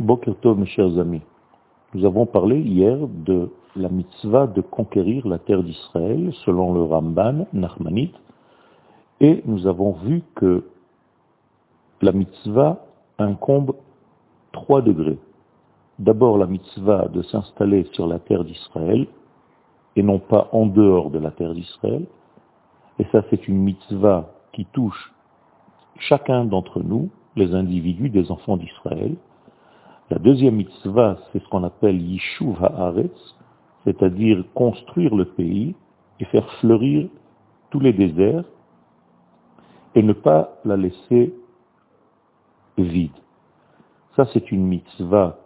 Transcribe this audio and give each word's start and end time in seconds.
Boker 0.00 0.34
Tov, 0.40 0.58
mes 0.58 0.66
chers 0.66 0.98
amis. 0.98 1.22
Nous 1.94 2.04
avons 2.04 2.26
parlé 2.26 2.58
hier 2.58 2.98
de 3.06 3.52
la 3.76 3.88
mitzvah 3.88 4.48
de 4.48 4.60
conquérir 4.60 5.24
la 5.28 5.38
terre 5.38 5.62
d'Israël 5.62 6.32
selon 6.44 6.74
le 6.74 6.82
Ramban 6.82 7.46
Nachmanite 7.52 8.16
et 9.20 9.40
nous 9.46 9.68
avons 9.68 9.92
vu 9.92 10.24
que 10.34 10.64
la 12.02 12.10
mitzvah 12.10 12.84
incombe 13.18 13.76
trois 14.50 14.82
degrés. 14.82 15.18
D'abord 16.00 16.38
la 16.38 16.46
mitzvah 16.46 17.06
de 17.06 17.22
s'installer 17.22 17.86
sur 17.92 18.08
la 18.08 18.18
terre 18.18 18.42
d'Israël 18.42 19.06
et 19.94 20.02
non 20.02 20.18
pas 20.18 20.48
en 20.50 20.66
dehors 20.66 21.10
de 21.10 21.20
la 21.20 21.30
terre 21.30 21.54
d'Israël. 21.54 22.04
Et 22.98 23.04
ça 23.12 23.22
c'est 23.30 23.46
une 23.46 23.58
mitzvah 23.58 24.32
qui 24.52 24.64
touche 24.64 25.14
chacun 26.00 26.44
d'entre 26.44 26.82
nous, 26.82 27.10
les 27.36 27.54
individus 27.54 28.10
des 28.10 28.32
enfants 28.32 28.56
d'Israël. 28.56 29.14
La 30.10 30.18
deuxième 30.18 30.56
mitzvah, 30.56 31.16
c'est 31.32 31.42
ce 31.42 31.48
qu'on 31.48 31.64
appelle 31.64 32.00
Yishuv 32.00 32.62
Haaretz, 32.62 33.36
c'est-à-dire 33.84 34.44
construire 34.54 35.14
le 35.14 35.24
pays 35.24 35.74
et 36.20 36.24
faire 36.26 36.48
fleurir 36.60 37.08
tous 37.70 37.80
les 37.80 37.92
déserts 37.92 38.44
et 39.94 40.02
ne 40.02 40.12
pas 40.12 40.58
la 40.64 40.76
laisser 40.76 41.34
vide. 42.76 43.12
Ça, 44.16 44.26
c'est 44.32 44.52
une 44.52 44.66
mitzvah 44.66 45.38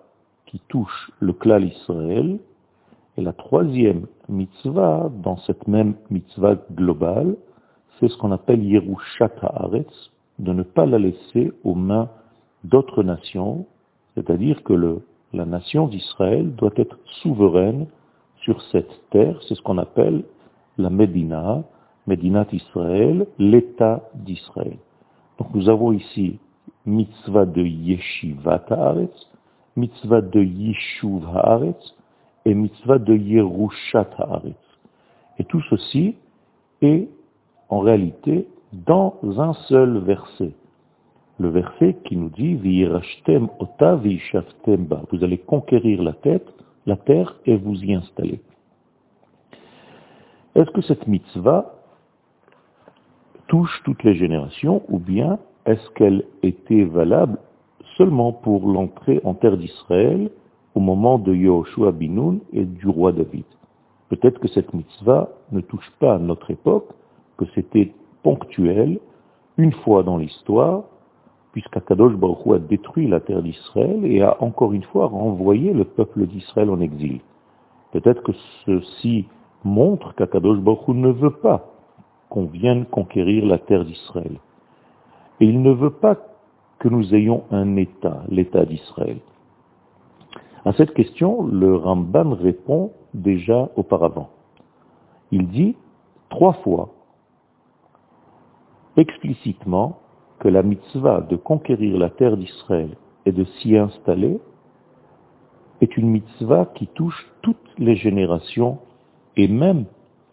qui 0.46 0.60
touche 0.68 1.12
le 1.20 1.32
clan 1.32 1.60
Israël. 1.60 2.38
Et 3.16 3.22
la 3.22 3.32
troisième 3.32 4.06
mitzvah, 4.28 5.10
dans 5.22 5.36
cette 5.38 5.68
même 5.68 5.94
mitzvah 6.10 6.56
globale, 6.72 7.36
c'est 7.98 8.08
ce 8.08 8.16
qu'on 8.18 8.32
appelle 8.32 8.64
Yerushat 8.64 9.32
Haaretz, 9.42 10.10
de 10.38 10.52
ne 10.52 10.62
pas 10.62 10.86
la 10.86 10.98
laisser 10.98 11.52
aux 11.64 11.74
mains 11.74 12.10
d'autres 12.64 13.02
nations, 13.02 13.66
c'est-à-dire 14.18 14.64
que 14.64 15.00
la 15.32 15.44
nation 15.44 15.86
d'Israël 15.86 16.52
doit 16.56 16.72
être 16.74 16.98
souveraine 17.22 17.86
sur 18.42 18.60
cette 18.72 18.90
terre, 19.10 19.38
c'est 19.46 19.54
ce 19.54 19.62
qu'on 19.62 19.78
appelle 19.78 20.24
la 20.76 20.90
Médina, 20.90 21.62
Médinat 22.08 22.46
Israël, 22.52 23.28
l'État 23.38 24.08
d'Israël. 24.14 24.78
Donc 25.38 25.54
nous 25.54 25.68
avons 25.68 25.92
ici 25.92 26.40
mitzvah 26.84 27.46
de 27.46 27.62
Yeshivat 27.62 28.64
Haaretz, 28.70 29.30
mitzvah 29.76 30.20
de 30.20 30.42
Yishuv 30.42 31.24
Haaretz 31.32 31.94
et 32.44 32.54
mitzvah 32.54 32.98
de 32.98 33.14
Yerushat 33.14 34.10
Haaretz. 34.18 34.56
Et 35.38 35.44
tout 35.44 35.62
ceci 35.70 36.16
est 36.82 37.08
en 37.68 37.78
réalité 37.78 38.48
dans 38.72 39.14
un 39.22 39.52
seul 39.68 39.98
verset. 39.98 40.54
Le 41.38 41.48
verset 41.48 41.96
qui 42.04 42.16
nous 42.16 42.30
dit. 42.30 42.54
Vous 45.10 45.24
allez 45.24 45.38
conquérir 45.38 46.02
la 46.02 46.12
tête, 46.12 46.46
la 46.86 46.96
terre 46.96 47.36
et 47.46 47.56
vous 47.56 47.82
y 47.84 47.94
installer. 47.94 48.40
Est-ce 50.54 50.70
que 50.70 50.82
cette 50.82 51.06
mitzvah 51.06 51.74
touche 53.46 53.80
toutes 53.84 54.02
les 54.02 54.14
générations 54.14 54.82
ou 54.88 54.98
bien 54.98 55.38
est-ce 55.66 55.90
qu'elle 55.90 56.24
était 56.42 56.84
valable 56.84 57.38
seulement 57.96 58.32
pour 58.32 58.66
l'entrée 58.66 59.20
en 59.24 59.34
terre 59.34 59.56
d'Israël 59.56 60.30
au 60.74 60.80
moment 60.80 61.18
de 61.18 61.34
Yahushua 61.34 61.92
Binoun 61.92 62.40
et 62.52 62.64
du 62.64 62.88
roi 62.88 63.12
David? 63.12 63.44
Peut-être 64.08 64.40
que 64.40 64.48
cette 64.48 64.72
mitzvah 64.72 65.28
ne 65.52 65.60
touche 65.60 65.90
pas 66.00 66.14
à 66.14 66.18
notre 66.18 66.50
époque, 66.50 66.88
que 67.36 67.44
c'était 67.54 67.92
ponctuel, 68.22 68.98
une 69.58 69.72
fois 69.72 70.02
dans 70.02 70.16
l'histoire, 70.16 70.84
puisqu'Akadosh 71.58 72.14
Baruch 72.14 72.46
a 72.54 72.60
détruit 72.60 73.08
la 73.08 73.18
terre 73.18 73.42
d'Israël 73.42 74.04
et 74.04 74.22
a 74.22 74.40
encore 74.40 74.72
une 74.72 74.84
fois 74.84 75.06
renvoyé 75.06 75.72
le 75.72 75.84
peuple 75.84 76.24
d'Israël 76.28 76.70
en 76.70 76.80
exil. 76.80 77.18
Peut-être 77.90 78.22
que 78.22 78.30
ceci 78.64 79.26
montre 79.64 80.14
qu'Akadosh 80.14 80.60
Baruch 80.60 80.86
ne 80.86 81.10
veut 81.10 81.32
pas 81.32 81.72
qu'on 82.28 82.44
vienne 82.44 82.86
conquérir 82.86 83.44
la 83.44 83.58
terre 83.58 83.84
d'Israël. 83.84 84.38
Et 85.40 85.46
il 85.46 85.60
ne 85.60 85.72
veut 85.72 85.90
pas 85.90 86.16
que 86.78 86.86
nous 86.86 87.12
ayons 87.12 87.42
un 87.50 87.74
État, 87.74 88.22
l'État 88.28 88.64
d'Israël. 88.64 89.18
À 90.64 90.72
cette 90.74 90.94
question, 90.94 91.44
le 91.44 91.74
Ramban 91.74 92.36
répond 92.36 92.92
déjà 93.14 93.68
auparavant. 93.74 94.30
Il 95.32 95.48
dit 95.48 95.74
trois 96.28 96.52
fois 96.52 96.90
explicitement 98.96 99.98
que 100.40 100.48
la 100.48 100.62
mitzvah 100.62 101.20
de 101.22 101.36
conquérir 101.36 101.98
la 101.98 102.10
terre 102.10 102.36
d'Israël 102.36 102.96
et 103.26 103.32
de 103.32 103.44
s'y 103.44 103.76
installer 103.76 104.40
est 105.80 105.96
une 105.96 106.10
mitzvah 106.10 106.66
qui 106.74 106.86
touche 106.88 107.26
toutes 107.42 107.56
les 107.78 107.96
générations 107.96 108.78
et 109.36 109.48
même 109.48 109.84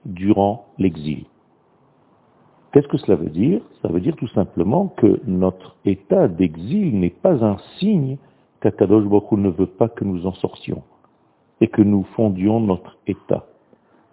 durant 0.05 0.65
l'exil. 0.77 1.25
Qu'est-ce 2.71 2.87
que 2.87 2.97
cela 2.97 3.15
veut 3.15 3.29
dire? 3.29 3.61
Ça 3.81 3.87
veut 3.87 4.01
dire 4.01 4.15
tout 4.15 4.27
simplement 4.29 4.87
que 4.97 5.21
notre 5.25 5.75
état 5.85 6.27
d'exil 6.27 6.99
n'est 6.99 7.09
pas 7.09 7.43
un 7.45 7.57
signe 7.79 8.17
qu'Akadosh 8.59 9.05
Baruch 9.05 9.31
ne 9.31 9.49
veut 9.49 9.65
pas 9.67 9.87
que 9.87 10.03
nous 10.03 10.25
en 10.25 10.33
sortions 10.33 10.83
et 11.61 11.67
que 11.67 11.81
nous 11.81 12.03
fondions 12.15 12.59
notre 12.59 12.97
état. 13.07 13.45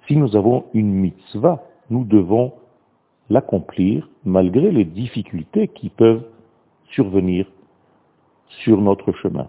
Si 0.06 0.16
nous 0.16 0.36
avons 0.36 0.64
une 0.74 0.92
mitzvah, 0.92 1.64
nous 1.90 2.04
devons 2.04 2.52
l'accomplir 3.30 4.08
malgré 4.24 4.70
les 4.70 4.84
difficultés 4.84 5.68
qui 5.68 5.88
peuvent 5.88 6.24
survenir 6.90 7.46
sur 8.64 8.80
notre 8.80 9.12
chemin. 9.12 9.48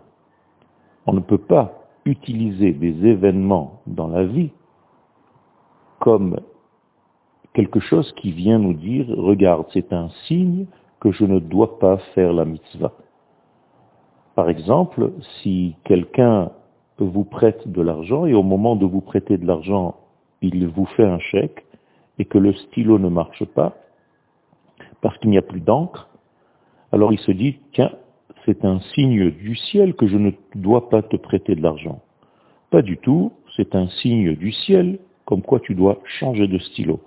On 1.05 1.13
ne 1.13 1.19
peut 1.19 1.37
pas 1.37 1.83
utiliser 2.05 2.71
des 2.71 3.05
événements 3.05 3.81
dans 3.87 4.07
la 4.07 4.23
vie 4.23 4.51
comme 5.99 6.39
quelque 7.53 7.79
chose 7.79 8.11
qui 8.13 8.31
vient 8.31 8.59
nous 8.59 8.73
dire, 8.73 9.07
regarde, 9.09 9.65
c'est 9.73 9.93
un 9.93 10.09
signe 10.27 10.65
que 10.99 11.11
je 11.11 11.25
ne 11.25 11.39
dois 11.39 11.79
pas 11.79 11.97
faire 12.15 12.33
la 12.33 12.45
mitzvah. 12.45 12.91
Par 14.35 14.49
exemple, 14.49 15.11
si 15.41 15.75
quelqu'un 15.83 16.51
vous 16.97 17.23
prête 17.23 17.67
de 17.67 17.81
l'argent 17.81 18.25
et 18.25 18.33
au 18.33 18.43
moment 18.43 18.75
de 18.75 18.85
vous 18.85 19.01
prêter 19.01 19.37
de 19.37 19.45
l'argent, 19.45 19.95
il 20.41 20.67
vous 20.67 20.85
fait 20.85 21.05
un 21.05 21.19
chèque, 21.19 21.65
et 22.19 22.25
que 22.25 22.37
le 22.37 22.53
stylo 22.53 22.99
ne 22.99 23.09
marche 23.09 23.43
pas, 23.45 23.75
parce 25.01 25.17
qu'il 25.17 25.29
n'y 25.29 25.37
a 25.37 25.41
plus 25.41 25.61
d'encre, 25.61 26.09
alors 26.91 27.11
il 27.11 27.19
se 27.19 27.31
dit, 27.31 27.57
tiens, 27.73 27.91
c'est 28.45 28.65
un 28.65 28.79
signe 28.93 29.31
du 29.31 29.55
ciel 29.55 29.95
que 29.95 30.07
je 30.07 30.17
ne 30.17 30.31
dois 30.55 30.89
pas 30.89 31.01
te 31.01 31.17
prêter 31.17 31.55
de 31.55 31.61
l'argent. 31.61 32.01
Pas 32.69 32.81
du 32.81 32.97
tout, 32.97 33.31
c'est 33.55 33.75
un 33.75 33.87
signe 33.87 34.35
du 34.35 34.51
ciel, 34.51 34.99
comme 35.25 35.41
quoi 35.41 35.59
tu 35.59 35.75
dois 35.75 35.99
changer 36.19 36.47
de 36.47 36.57
stylo. 36.57 36.99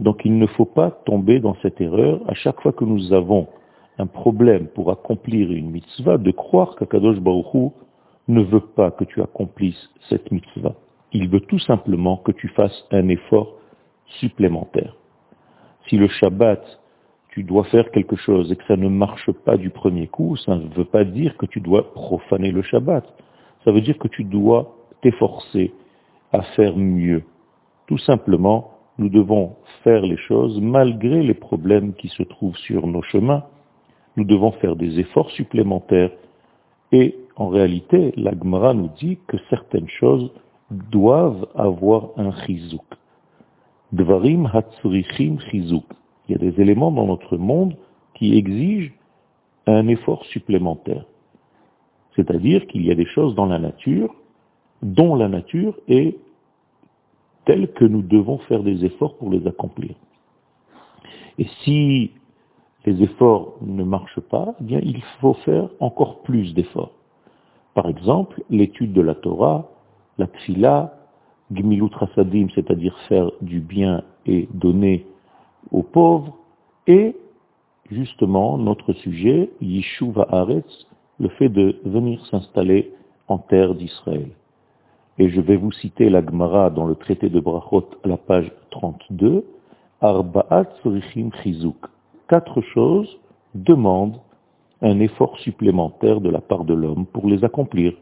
Donc 0.00 0.22
il 0.24 0.38
ne 0.38 0.46
faut 0.46 0.64
pas 0.64 0.90
tomber 0.90 1.40
dans 1.40 1.56
cette 1.62 1.80
erreur 1.80 2.20
à 2.28 2.34
chaque 2.34 2.60
fois 2.60 2.72
que 2.72 2.84
nous 2.84 3.12
avons 3.12 3.48
un 3.98 4.06
problème 4.06 4.68
pour 4.68 4.90
accomplir 4.90 5.50
une 5.50 5.70
mitzvah, 5.70 6.18
de 6.18 6.30
croire 6.30 6.76
qu'Akadosh 6.76 7.18
Baruch 7.18 7.72
ne 8.28 8.42
veut 8.42 8.60
pas 8.60 8.90
que 8.90 9.04
tu 9.04 9.22
accomplisses 9.22 9.90
cette 10.08 10.30
mitzvah. 10.30 10.74
Il 11.12 11.28
veut 11.28 11.40
tout 11.40 11.58
simplement 11.58 12.18
que 12.18 12.32
tu 12.32 12.48
fasses 12.48 12.84
un 12.92 13.08
effort 13.08 13.54
supplémentaire. 14.20 14.94
Si 15.88 15.96
le 15.96 16.08
Shabbat, 16.08 16.62
tu 17.30 17.42
dois 17.42 17.64
faire 17.64 17.90
quelque 17.90 18.16
chose 18.16 18.50
et 18.50 18.56
que 18.56 18.64
ça 18.66 18.76
ne 18.76 18.88
marche 18.88 19.30
pas 19.30 19.56
du 19.56 19.70
premier 19.70 20.06
coup, 20.06 20.36
ça 20.36 20.56
ne 20.56 20.68
veut 20.74 20.84
pas 20.84 21.04
dire 21.04 21.36
que 21.36 21.46
tu 21.46 21.60
dois 21.60 21.92
profaner 21.92 22.50
le 22.50 22.62
Shabbat. 22.62 23.04
Ça 23.64 23.72
veut 23.72 23.80
dire 23.80 23.98
que 23.98 24.08
tu 24.08 24.24
dois 24.24 24.74
t'efforcer 25.02 25.72
à 26.32 26.42
faire 26.42 26.76
mieux. 26.76 27.22
Tout 27.86 27.98
simplement, 27.98 28.72
nous 28.98 29.08
devons 29.08 29.56
faire 29.84 30.02
les 30.02 30.16
choses 30.16 30.60
malgré 30.60 31.22
les 31.22 31.34
problèmes 31.34 31.94
qui 31.94 32.08
se 32.08 32.22
trouvent 32.22 32.56
sur 32.56 32.86
nos 32.86 33.02
chemins. 33.02 33.44
Nous 34.16 34.24
devons 34.24 34.50
faire 34.52 34.74
des 34.74 34.98
efforts 34.98 35.30
supplémentaires. 35.30 36.10
Et 36.90 37.16
en 37.36 37.48
réalité, 37.48 38.12
l'Agmara 38.16 38.74
nous 38.74 38.90
dit 38.98 39.18
que 39.28 39.36
certaines 39.48 39.88
choses 39.88 40.32
doivent 40.70 41.46
avoir 41.54 42.08
un 42.16 42.32
chizouk. 42.44 42.97
Dvarim 43.92 44.46
hatzrichim 44.52 45.38
chizuk. 45.50 45.84
Il 46.28 46.32
y 46.32 46.34
a 46.34 46.38
des 46.38 46.60
éléments 46.60 46.92
dans 46.92 47.06
notre 47.06 47.36
monde 47.36 47.76
qui 48.14 48.36
exigent 48.36 48.92
un 49.66 49.88
effort 49.88 50.24
supplémentaire. 50.26 51.04
C'est-à-dire 52.16 52.66
qu'il 52.66 52.84
y 52.84 52.90
a 52.90 52.94
des 52.94 53.06
choses 53.06 53.34
dans 53.34 53.46
la 53.46 53.58
nature 53.58 54.14
dont 54.82 55.14
la 55.14 55.28
nature 55.28 55.76
est 55.88 56.16
telle 57.44 57.72
que 57.72 57.84
nous 57.84 58.02
devons 58.02 58.38
faire 58.38 58.62
des 58.62 58.84
efforts 58.84 59.16
pour 59.16 59.30
les 59.30 59.46
accomplir. 59.46 59.94
Et 61.38 61.46
si 61.64 62.10
les 62.84 63.02
efforts 63.02 63.54
ne 63.62 63.84
marchent 63.84 64.20
pas, 64.20 64.54
eh 64.60 64.64
bien 64.64 64.80
il 64.82 65.02
faut 65.20 65.34
faire 65.34 65.68
encore 65.80 66.22
plus 66.22 66.52
d'efforts. 66.54 66.92
Par 67.74 67.88
exemple, 67.88 68.42
l'étude 68.50 68.92
de 68.92 69.00
la 69.00 69.14
Torah, 69.14 69.70
la 70.18 70.26
tfila, 70.26 70.97
Gmilut 71.52 71.90
Rasadim, 71.94 72.48
c'est-à-dire 72.54 72.96
faire 73.08 73.30
du 73.40 73.60
bien 73.60 74.02
et 74.26 74.48
donner 74.52 75.06
aux 75.72 75.82
pauvres, 75.82 76.36
et 76.86 77.16
justement 77.90 78.58
notre 78.58 78.92
sujet, 78.92 79.50
Yishuv 79.60 80.18
Haaretz, 80.30 80.86
le 81.20 81.28
fait 81.30 81.48
de 81.48 81.80
venir 81.84 82.24
s'installer 82.26 82.92
en 83.28 83.38
terre 83.38 83.74
d'Israël. 83.74 84.30
Et 85.18 85.30
je 85.30 85.40
vais 85.40 85.56
vous 85.56 85.72
citer 85.72 86.10
la 86.10 86.24
Gemara 86.24 86.70
dans 86.70 86.86
le 86.86 86.94
traité 86.94 87.28
de 87.28 87.40
Brachot 87.40 87.88
à 88.04 88.08
la 88.08 88.16
page 88.16 88.52
32, 88.70 89.44
Arba'at 90.00 90.68
Chizuk. 91.42 91.76
Quatre 92.28 92.60
choses 92.60 93.18
demandent 93.54 94.20
un 94.80 95.00
effort 95.00 95.38
supplémentaire 95.40 96.20
de 96.20 96.30
la 96.30 96.40
part 96.40 96.64
de 96.64 96.74
l'homme 96.74 97.06
pour 97.06 97.26
les 97.26 97.44
accomplir. 97.44 97.94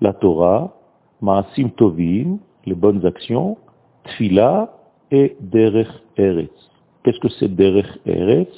La 0.00 0.12
Torah, 0.12 0.76
Ma'asim 1.20 1.70
Tovim, 1.70 2.38
les 2.66 2.74
bonnes 2.74 3.04
actions, 3.06 3.56
Tfila 4.04 4.72
et 5.10 5.36
Derech 5.40 5.88
Eretz. 6.16 6.70
Qu'est-ce 7.02 7.20
que 7.20 7.28
c'est 7.28 7.54
Derech 7.54 7.98
Eretz? 8.06 8.52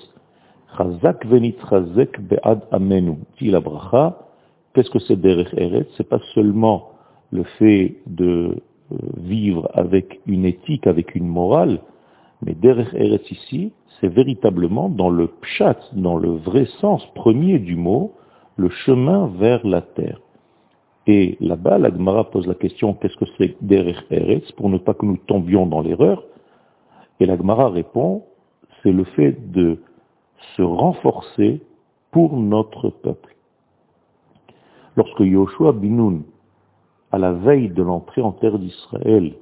Chazak 0.76 1.26
venitzchazek 1.26 2.20
be'ad 2.20 2.62
amenu. 2.70 3.16
Dit 3.38 3.50
la 3.50 3.60
bracha. 3.60 4.18
Qu'est-ce 4.74 4.90
que 4.90 4.98
c'est 5.00 5.16
Derech 5.16 5.52
Eretz? 5.56 5.88
C'est 5.96 6.08
pas 6.08 6.20
seulement 6.34 6.90
le 7.32 7.44
fait 7.58 7.96
de 8.06 8.56
euh, 8.92 8.96
vivre 9.18 9.68
avec 9.74 10.20
une 10.26 10.44
éthique, 10.44 10.86
avec 10.86 11.14
une 11.14 11.28
morale, 11.28 11.80
mais 12.42 12.54
Derech 12.54 12.92
Eretz 12.94 13.30
ici, 13.30 13.72
c'est 14.00 14.08
véritablement 14.08 14.88
dans 14.88 15.10
le 15.10 15.28
pshat, 15.28 15.76
dans 15.92 16.16
le 16.16 16.30
vrai 16.30 16.66
sens 16.80 17.04
premier 17.14 17.58
du 17.58 17.76
mot, 17.76 18.12
le 18.56 18.68
chemin 18.68 19.30
vers 19.38 19.64
la 19.66 19.82
terre. 19.82 20.20
Et 21.12 21.36
là-bas, 21.40 21.78
la 21.78 21.90
Gemara 21.90 22.30
pose 22.30 22.46
la 22.46 22.54
question, 22.54 22.94
qu'est-ce 22.94 23.16
que 23.16 23.24
c'est 23.36 23.56
Derech 23.60 24.00
Eretz, 24.12 24.52
pour 24.52 24.68
ne 24.68 24.78
pas 24.78 24.94
que 24.94 25.04
nous 25.04 25.16
tombions 25.16 25.66
dans 25.66 25.80
l'erreur? 25.80 26.22
Et 27.18 27.26
la 27.26 27.36
Gemara 27.36 27.68
répond, 27.68 28.22
c'est 28.80 28.92
le 28.92 29.02
fait 29.02 29.50
de 29.50 29.80
se 30.54 30.62
renforcer 30.62 31.62
pour 32.12 32.36
notre 32.36 32.90
peuple. 32.90 33.34
Lorsque 34.94 35.18
Yoshua 35.18 35.72
Binoun, 35.72 36.22
à 37.10 37.18
la 37.18 37.32
veille 37.32 37.70
de 37.70 37.82
l'entrée 37.82 38.22
en 38.22 38.30
terre 38.30 38.60
d'Israël, 38.60 39.34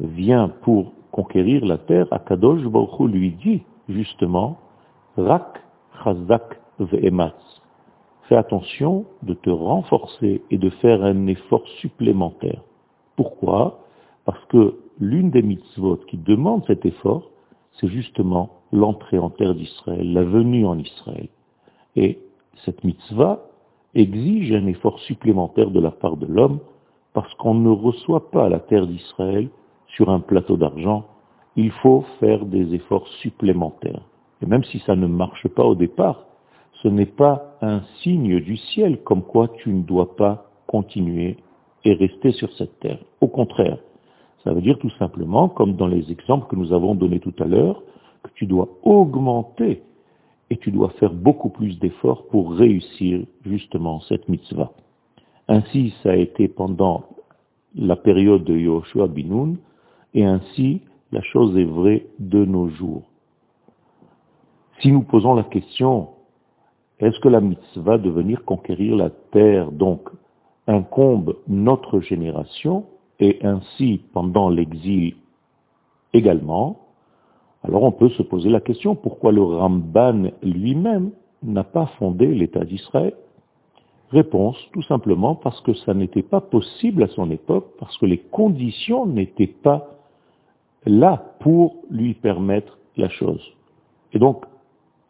vient 0.00 0.48
pour 0.62 0.94
conquérir 1.12 1.64
la 1.64 1.78
terre, 1.78 2.08
Akadosh 2.10 2.64
Baruch 2.64 2.98
lui 3.12 3.30
dit 3.30 3.62
justement, 3.88 4.58
Rak 5.16 5.62
Chazak 6.02 6.58
Ve'ematz. 6.80 7.57
Fais 8.28 8.36
attention 8.36 9.06
de 9.22 9.32
te 9.32 9.48
renforcer 9.48 10.42
et 10.50 10.58
de 10.58 10.68
faire 10.68 11.02
un 11.02 11.26
effort 11.28 11.66
supplémentaire. 11.80 12.60
Pourquoi? 13.16 13.80
Parce 14.26 14.44
que 14.46 14.76
l'une 15.00 15.30
des 15.30 15.40
mitzvot 15.42 15.96
qui 16.08 16.18
demande 16.18 16.62
cet 16.66 16.84
effort, 16.84 17.30
c'est 17.80 17.88
justement 17.88 18.50
l'entrée 18.70 19.18
en 19.18 19.30
terre 19.30 19.54
d'Israël, 19.54 20.12
la 20.12 20.24
venue 20.24 20.66
en 20.66 20.78
Israël. 20.78 21.28
Et 21.96 22.18
cette 22.66 22.84
mitzvah 22.84 23.46
exige 23.94 24.52
un 24.52 24.66
effort 24.66 24.98
supplémentaire 25.00 25.70
de 25.70 25.80
la 25.80 25.90
part 25.90 26.18
de 26.18 26.26
l'homme, 26.26 26.58
parce 27.14 27.32
qu'on 27.36 27.54
ne 27.54 27.70
reçoit 27.70 28.30
pas 28.30 28.50
la 28.50 28.60
terre 28.60 28.86
d'Israël 28.86 29.48
sur 29.86 30.10
un 30.10 30.20
plateau 30.20 30.58
d'argent, 30.58 31.06
il 31.56 31.70
faut 31.70 32.04
faire 32.20 32.44
des 32.44 32.74
efforts 32.74 33.08
supplémentaires. 33.22 34.02
Et 34.42 34.46
même 34.46 34.64
si 34.64 34.80
ça 34.80 34.94
ne 34.96 35.06
marche 35.06 35.48
pas 35.48 35.64
au 35.64 35.74
départ, 35.74 36.27
ce 36.82 36.88
n'est 36.88 37.06
pas 37.06 37.56
un 37.60 37.82
signe 38.02 38.40
du 38.40 38.56
ciel 38.56 39.02
comme 39.02 39.22
quoi 39.22 39.48
tu 39.48 39.70
ne 39.70 39.82
dois 39.82 40.16
pas 40.16 40.50
continuer 40.66 41.36
et 41.84 41.94
rester 41.94 42.32
sur 42.32 42.52
cette 42.52 42.78
terre. 42.80 42.98
Au 43.20 43.28
contraire, 43.28 43.78
ça 44.44 44.52
veut 44.52 44.60
dire 44.60 44.78
tout 44.78 44.90
simplement, 44.98 45.48
comme 45.48 45.74
dans 45.74 45.88
les 45.88 46.10
exemples 46.10 46.46
que 46.48 46.56
nous 46.56 46.72
avons 46.72 46.94
donnés 46.94 47.20
tout 47.20 47.34
à 47.40 47.44
l'heure, 47.44 47.82
que 48.22 48.30
tu 48.34 48.46
dois 48.46 48.68
augmenter 48.82 49.82
et 50.50 50.56
tu 50.56 50.70
dois 50.70 50.90
faire 51.00 51.12
beaucoup 51.12 51.50
plus 51.50 51.78
d'efforts 51.78 52.26
pour 52.28 52.52
réussir 52.52 53.24
justement 53.44 54.00
cette 54.02 54.28
mitzvah. 54.28 54.72
Ainsi, 55.48 55.94
ça 56.02 56.10
a 56.10 56.16
été 56.16 56.48
pendant 56.48 57.04
la 57.74 57.96
période 57.96 58.44
de 58.44 58.56
Yoshua 58.56 59.08
Binoun, 59.08 59.58
et 60.14 60.24
ainsi 60.24 60.80
la 61.12 61.22
chose 61.22 61.56
est 61.58 61.64
vraie 61.64 62.06
de 62.18 62.44
nos 62.44 62.68
jours. 62.68 63.02
Si 64.80 64.92
nous 64.92 65.02
posons 65.02 65.34
la 65.34 65.42
question, 65.42 66.08
est-ce 67.00 67.20
que 67.20 67.28
la 67.28 67.40
mitzvah 67.40 67.98
de 67.98 68.10
venir 68.10 68.44
conquérir 68.44 68.96
la 68.96 69.10
terre, 69.10 69.70
donc, 69.70 70.08
incombe 70.66 71.36
notre 71.46 72.00
génération, 72.00 72.84
et 73.20 73.38
ainsi 73.42 74.02
pendant 74.12 74.48
l'exil 74.48 75.16
également, 76.12 76.78
alors 77.64 77.82
on 77.82 77.92
peut 77.92 78.10
se 78.10 78.22
poser 78.22 78.50
la 78.50 78.60
question, 78.60 78.94
pourquoi 78.94 79.32
le 79.32 79.42
Ramban 79.42 80.30
lui-même 80.42 81.10
n'a 81.42 81.64
pas 81.64 81.86
fondé 81.98 82.26
l'État 82.26 82.64
d'Israël? 82.64 83.14
Réponse, 84.10 84.56
tout 84.72 84.82
simplement 84.82 85.34
parce 85.34 85.60
que 85.60 85.74
ça 85.74 85.92
n'était 85.92 86.22
pas 86.22 86.40
possible 86.40 87.02
à 87.02 87.08
son 87.08 87.30
époque, 87.30 87.66
parce 87.78 87.96
que 87.98 88.06
les 88.06 88.18
conditions 88.18 89.06
n'étaient 89.06 89.46
pas 89.46 89.98
là 90.86 91.34
pour 91.40 91.76
lui 91.90 92.14
permettre 92.14 92.78
la 92.96 93.08
chose. 93.08 93.42
Et 94.12 94.18
donc, 94.18 94.46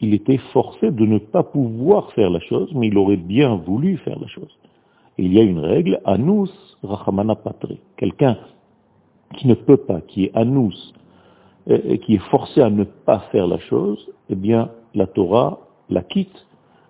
il 0.00 0.14
était 0.14 0.38
forcé 0.52 0.90
de 0.90 1.04
ne 1.04 1.18
pas 1.18 1.42
pouvoir 1.42 2.12
faire 2.12 2.30
la 2.30 2.40
chose, 2.40 2.70
mais 2.74 2.88
il 2.88 2.96
aurait 2.98 3.16
bien 3.16 3.56
voulu 3.56 3.96
faire 3.98 4.18
la 4.18 4.28
chose. 4.28 4.56
Il 5.18 5.32
y 5.32 5.40
a 5.40 5.42
une 5.42 5.58
règle, 5.58 6.00
anus 6.04 6.50
rachamana 6.82 7.34
patre. 7.34 7.74
Quelqu'un 7.96 8.38
qui 9.36 9.48
ne 9.48 9.54
peut 9.54 9.76
pas, 9.76 10.00
qui 10.00 10.26
est 10.26 10.36
anus, 10.36 10.94
et 11.66 11.98
qui 11.98 12.14
est 12.14 12.30
forcé 12.30 12.62
à 12.62 12.70
ne 12.70 12.84
pas 12.84 13.20
faire 13.32 13.46
la 13.46 13.58
chose, 13.58 14.10
eh 14.30 14.36
bien, 14.36 14.70
la 14.94 15.06
Torah 15.06 15.58
la 15.90 16.02
quitte 16.02 16.46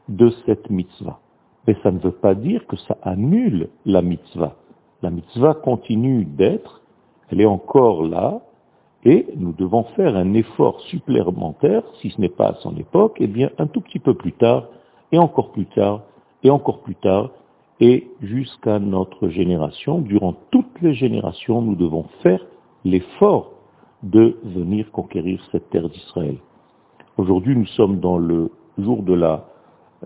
de 0.08 0.30
cette 0.46 0.70
mitzvah. 0.70 1.18
Mais 1.66 1.76
ça 1.82 1.90
ne 1.90 1.98
veut 1.98 2.12
pas 2.12 2.34
dire 2.34 2.66
que 2.66 2.76
ça 2.76 2.96
annule 3.02 3.68
la 3.84 4.02
mitzvah. 4.02 4.56
La 5.02 5.10
mitzvah 5.10 5.54
continue 5.54 6.24
d'être, 6.24 6.82
elle 7.30 7.40
est 7.40 7.46
encore 7.46 8.02
là, 8.02 8.40
et 9.04 9.26
nous 9.36 9.52
devons 9.52 9.84
faire 9.96 10.16
un 10.16 10.34
effort 10.34 10.80
supplémentaire, 10.82 11.82
si 12.00 12.10
ce 12.10 12.20
n'est 12.20 12.28
pas 12.28 12.48
à 12.48 12.54
son 12.54 12.76
époque, 12.76 13.16
eh 13.20 13.26
bien 13.26 13.50
un 13.58 13.66
tout 13.66 13.80
petit 13.80 14.00
peu 14.00 14.14
plus 14.14 14.32
tard, 14.32 14.66
et 15.12 15.18
encore 15.18 15.52
plus 15.52 15.66
tard, 15.66 16.02
et 16.42 16.50
encore 16.50 16.80
plus 16.80 16.96
tard, 16.96 17.30
et 17.80 18.08
jusqu'à 18.20 18.78
notre 18.78 19.28
génération. 19.28 20.00
Durant 20.00 20.34
toutes 20.50 20.80
les 20.82 20.94
générations, 20.94 21.62
nous 21.62 21.76
devons 21.76 22.06
faire 22.22 22.44
l'effort 22.84 23.52
de 24.02 24.36
venir 24.42 24.90
conquérir 24.90 25.40
cette 25.52 25.70
terre 25.70 25.88
d'Israël. 25.88 26.36
Aujourd'hui, 27.16 27.56
nous 27.56 27.66
sommes 27.66 28.00
dans 28.00 28.18
le 28.18 28.50
jour 28.78 29.02
de 29.02 29.14
la, 29.14 29.48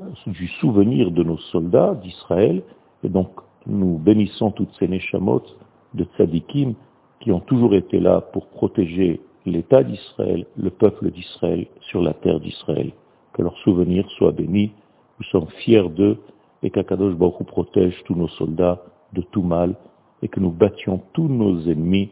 euh, 0.00 0.10
du 0.26 0.48
souvenir 0.60 1.10
de 1.10 1.22
nos 1.22 1.38
soldats 1.38 1.94
d'Israël, 1.94 2.62
et 3.04 3.08
donc 3.08 3.28
nous 3.66 3.98
bénissons 3.98 4.50
toutes 4.50 4.72
ces 4.78 4.88
neshamot 4.88 5.42
de 5.94 6.04
tzadikim 6.04 6.74
qui 7.22 7.30
ont 7.30 7.40
toujours 7.40 7.74
été 7.74 8.00
là 8.00 8.20
pour 8.20 8.48
protéger 8.48 9.20
l'État 9.46 9.82
d'Israël, 9.82 10.44
le 10.56 10.70
peuple 10.70 11.10
d'Israël 11.10 11.66
sur 11.80 12.02
la 12.02 12.14
terre 12.14 12.40
d'Israël. 12.40 12.92
Que 13.32 13.42
leur 13.42 13.56
souvenir 13.58 14.08
soit 14.18 14.32
béni. 14.32 14.72
Nous 15.18 15.24
sommes 15.26 15.48
fiers 15.64 15.88
d'eux 15.88 16.18
et 16.62 16.70
qu'Akadosh 16.70 17.14
Baruch 17.14 17.46
protège 17.46 17.94
tous 18.04 18.14
nos 18.14 18.28
soldats 18.28 18.82
de 19.12 19.22
tout 19.22 19.42
mal 19.42 19.74
et 20.20 20.28
que 20.28 20.40
nous 20.40 20.50
battions 20.50 21.00
tous 21.12 21.28
nos 21.28 21.60
ennemis 21.62 22.10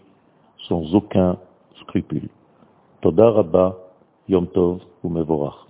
sans 0.68 0.94
aucun 0.94 1.38
scrupule. 1.80 2.28
Toda 3.00 3.30
Rabba, 3.30 3.76
Yom 4.28 4.46
Tov 4.46 4.80
ou. 5.02 5.69